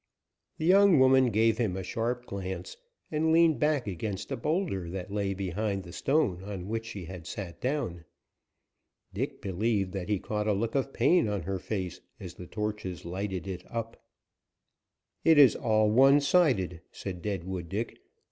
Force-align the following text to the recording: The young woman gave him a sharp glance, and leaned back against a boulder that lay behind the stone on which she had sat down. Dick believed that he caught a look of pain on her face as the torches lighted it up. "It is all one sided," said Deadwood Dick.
The 0.57 0.65
young 0.65 0.97
woman 0.97 1.29
gave 1.29 1.59
him 1.59 1.77
a 1.77 1.83
sharp 1.83 2.25
glance, 2.25 2.75
and 3.11 3.31
leaned 3.31 3.59
back 3.59 3.85
against 3.85 4.31
a 4.31 4.35
boulder 4.35 4.89
that 4.89 5.11
lay 5.11 5.35
behind 5.35 5.83
the 5.83 5.93
stone 5.93 6.43
on 6.43 6.67
which 6.67 6.87
she 6.87 7.05
had 7.05 7.27
sat 7.27 7.61
down. 7.61 8.05
Dick 9.13 9.43
believed 9.43 9.91
that 9.91 10.09
he 10.09 10.17
caught 10.17 10.47
a 10.47 10.53
look 10.53 10.73
of 10.73 10.91
pain 10.91 11.27
on 11.27 11.43
her 11.43 11.59
face 11.59 12.01
as 12.19 12.33
the 12.33 12.47
torches 12.47 13.05
lighted 13.05 13.45
it 13.45 13.63
up. 13.69 14.03
"It 15.23 15.37
is 15.37 15.55
all 15.55 15.91
one 15.91 16.19
sided," 16.19 16.81
said 16.91 17.21
Deadwood 17.21 17.69
Dick. 17.69 17.99